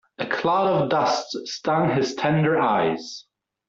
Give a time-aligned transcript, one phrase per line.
[0.17, 3.25] A cloud of dust stung his tender eyes.